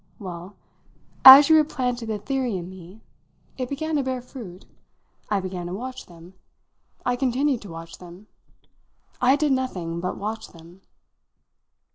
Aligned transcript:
"Well, 0.17 0.55
as 1.23 1.47
you 1.49 1.57
had 1.57 1.69
planted 1.69 2.07
the 2.07 2.17
theory 2.17 2.57
in 2.57 2.71
me, 2.71 3.01
it 3.57 3.69
began 3.69 3.95
to 3.97 4.01
bear 4.03 4.19
fruit. 4.19 4.65
I 5.29 5.39
began 5.39 5.67
to 5.67 5.75
watch 5.75 6.07
them. 6.07 6.33
I 7.05 7.15
continued 7.15 7.61
to 7.61 7.69
watch 7.69 7.99
them. 7.99 8.25
I 9.21 9.35
did 9.35 9.51
nothing 9.51 9.99
but 9.99 10.17
watch 10.17 10.47
them." 10.47 10.81